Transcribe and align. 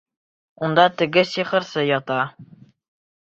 Унда 0.67 0.85
теге 1.01 1.23
сихырсы 1.33 1.83
ята! 1.89 2.19